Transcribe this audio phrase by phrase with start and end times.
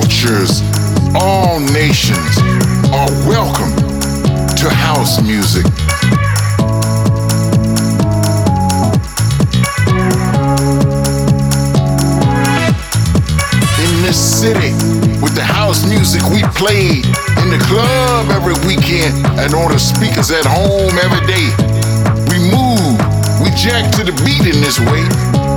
[0.00, 0.62] cultures,
[1.14, 2.38] all nations
[2.92, 3.70] are welcome
[4.56, 5.66] to house music.
[13.78, 14.72] In this city,
[15.20, 17.02] with the house music we play
[17.42, 21.50] in the club every weekend and on the speakers at home every day.
[22.30, 22.96] We move,
[23.42, 25.04] we jack to the beat in this way.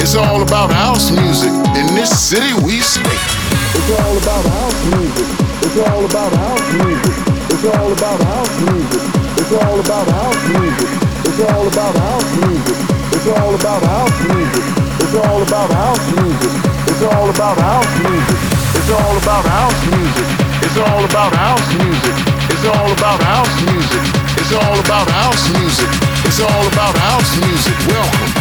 [0.02, 1.52] It's all about house music.
[1.78, 3.43] In this city we stay.
[3.86, 5.28] It's all about house music.
[5.60, 7.16] It's all about house music.
[7.52, 9.04] It's all about house music.
[9.36, 10.88] It's all about house music.
[11.28, 12.80] It's all about house music.
[13.12, 14.64] It's all about house music.
[15.04, 16.56] It's all about house music.
[16.88, 18.40] It's all about house music.
[18.72, 20.32] It's all about house music.
[20.64, 22.16] It's all about house music.
[22.56, 24.08] It's all about house music.
[24.40, 25.92] It's all about house music.
[26.24, 27.76] It's all about house music.
[27.92, 28.32] Welcome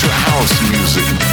[0.00, 1.29] to house music.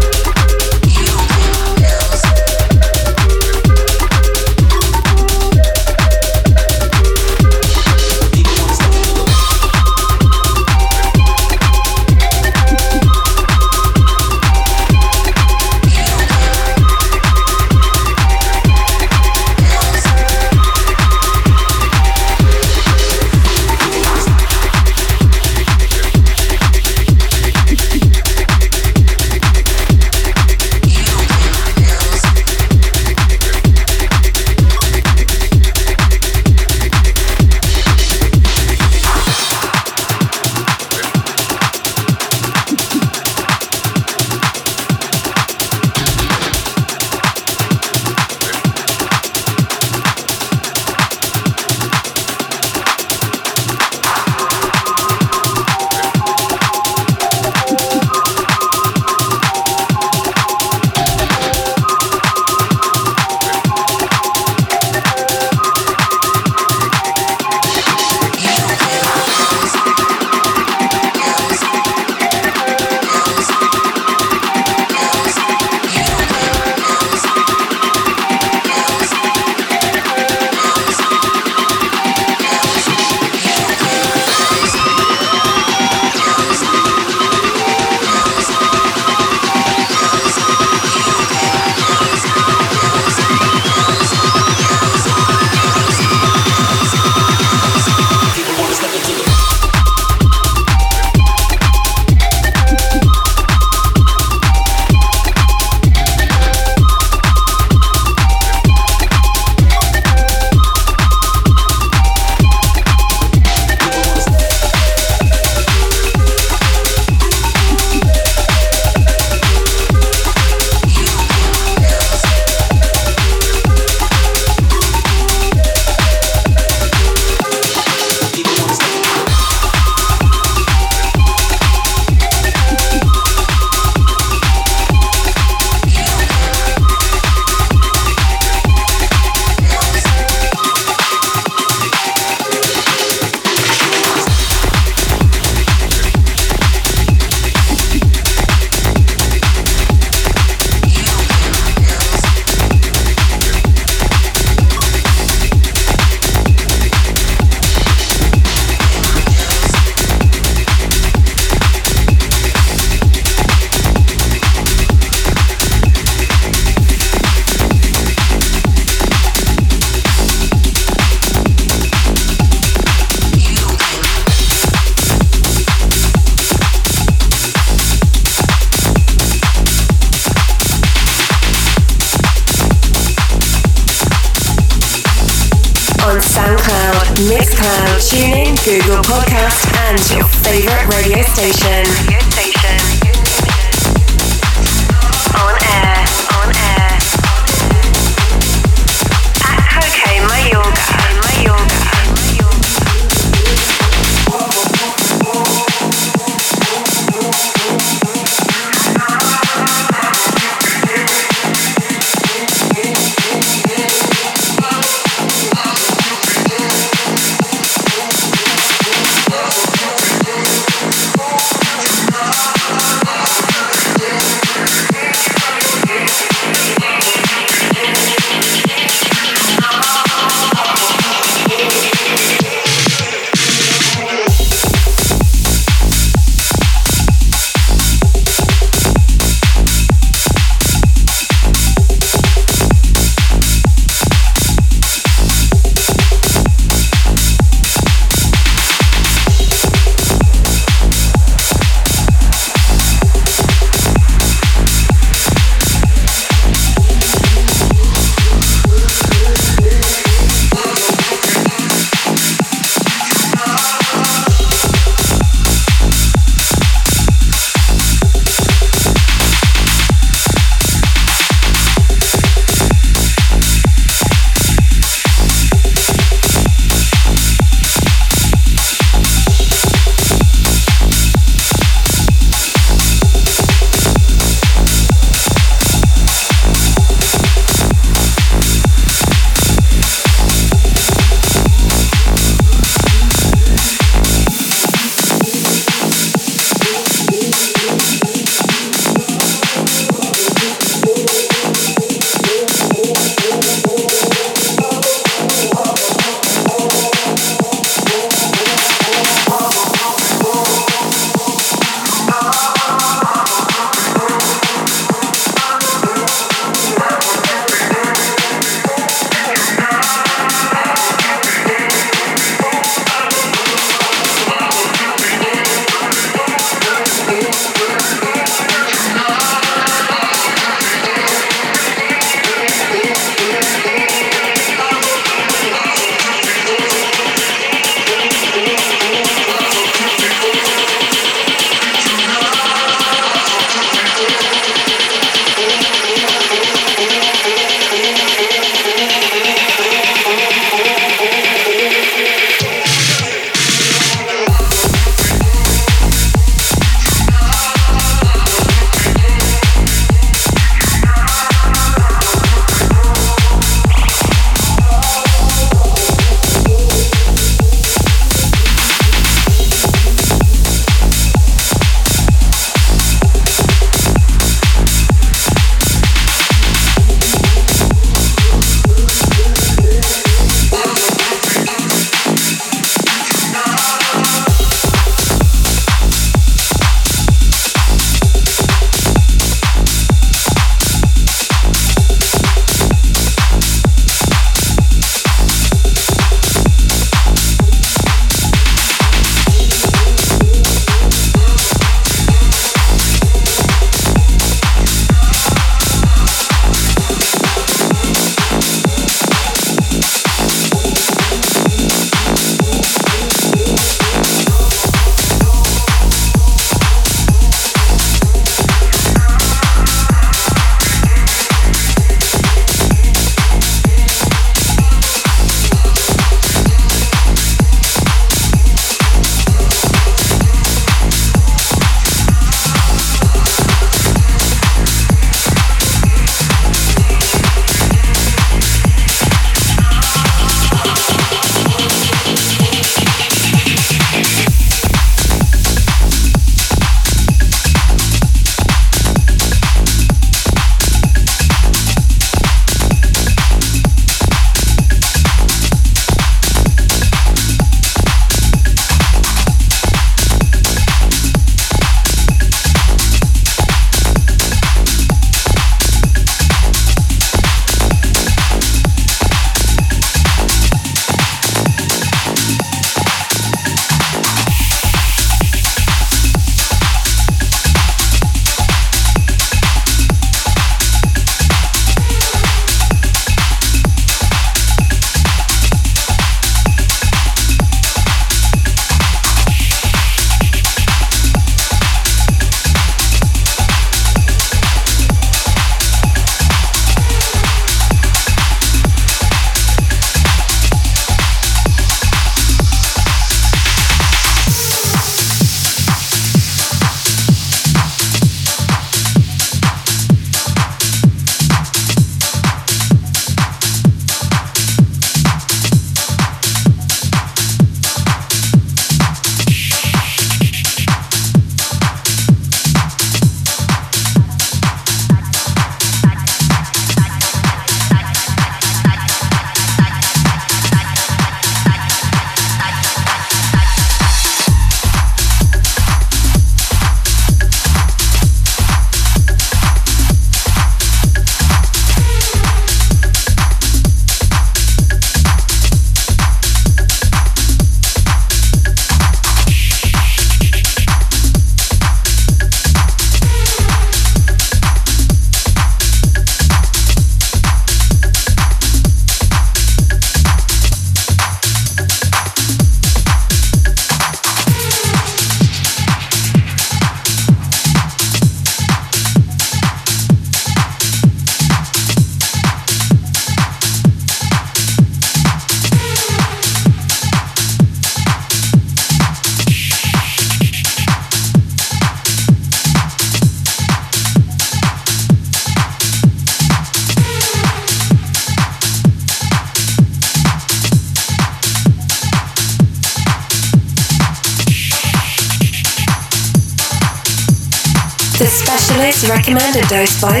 [599.18, 600.00] Specialist recommended dose by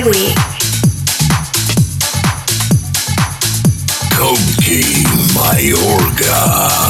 [5.34, 6.87] Mayorga.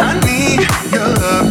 [0.00, 0.60] I need
[0.92, 1.47] your love.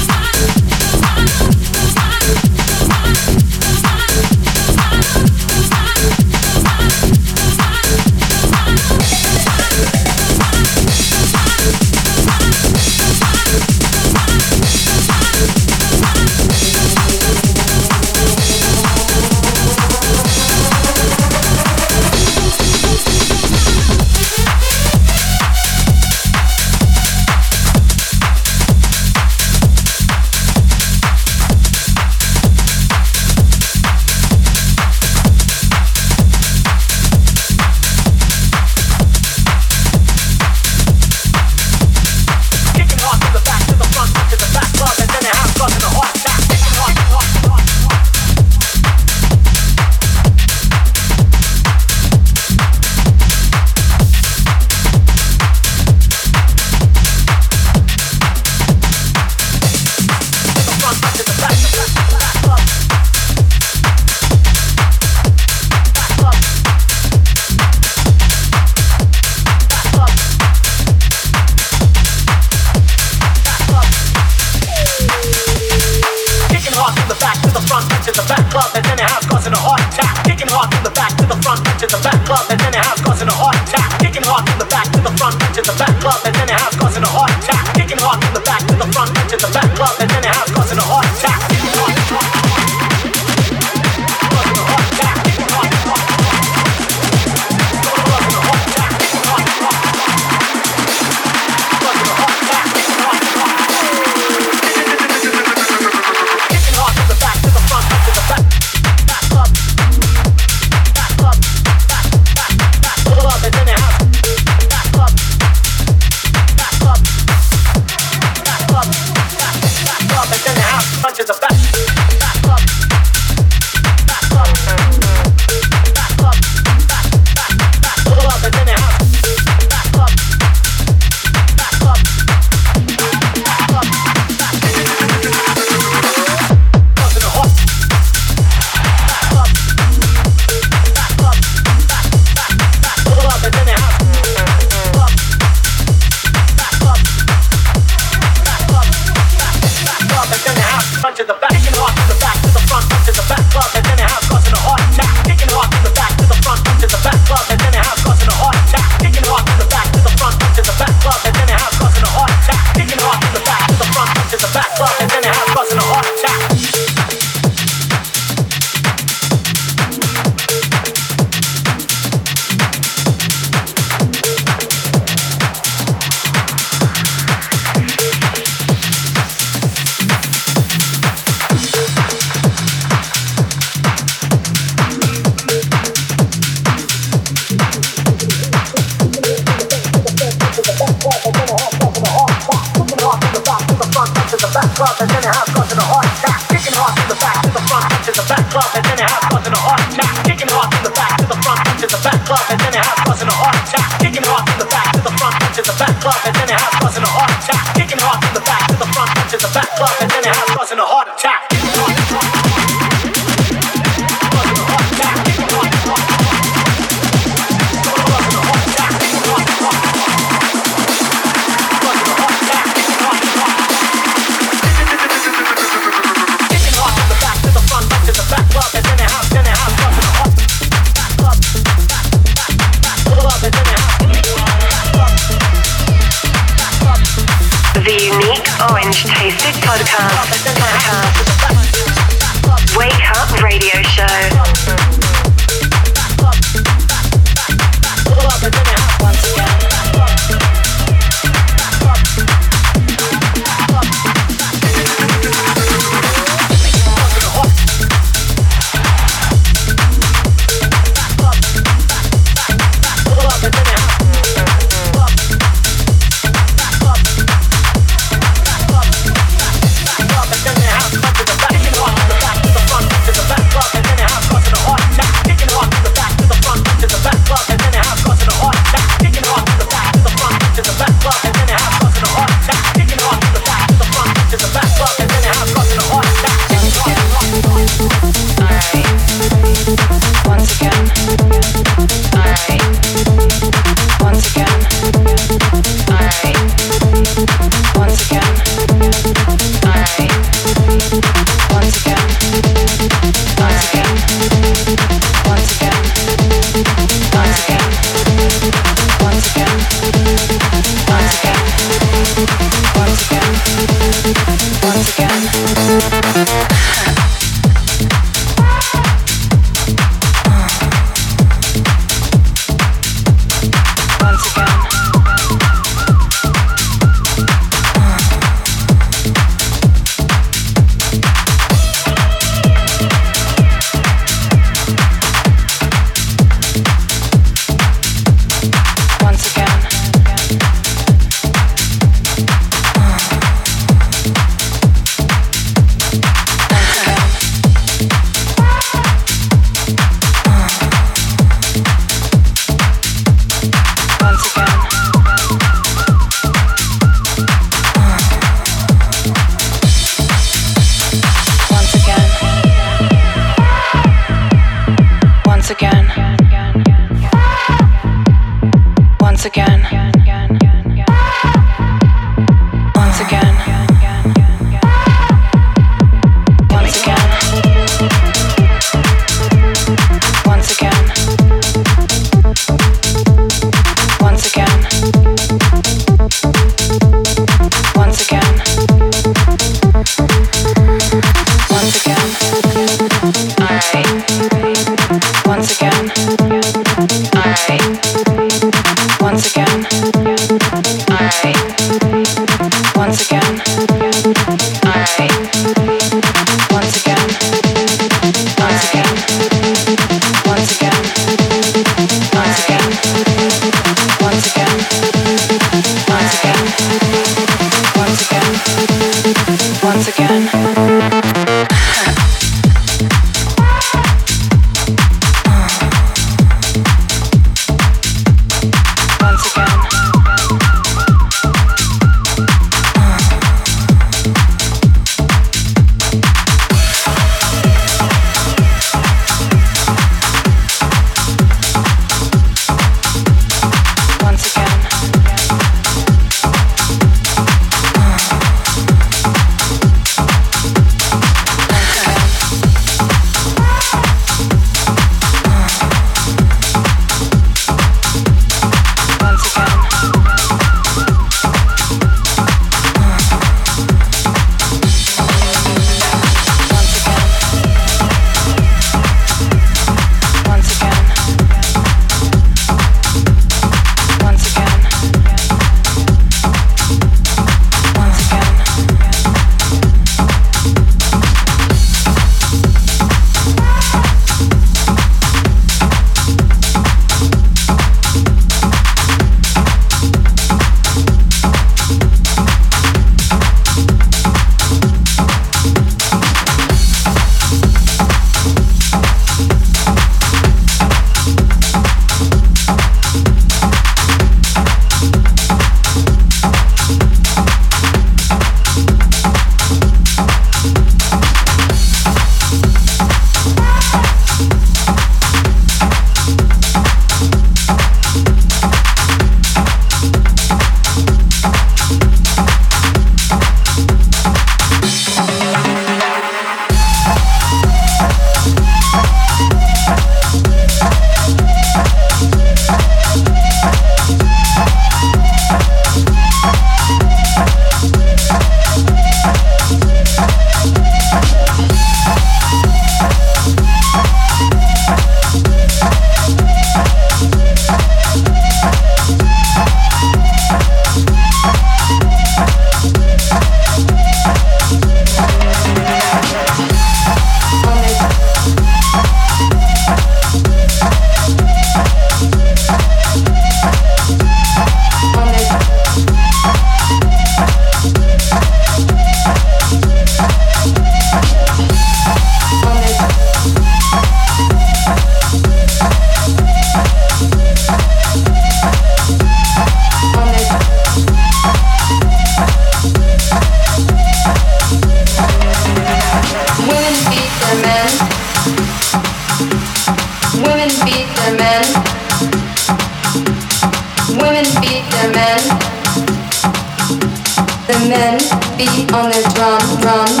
[598.73, 600.00] on this drum, drum.